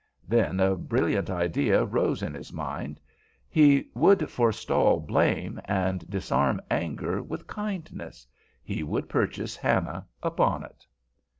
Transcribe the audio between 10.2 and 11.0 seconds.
a bonnet.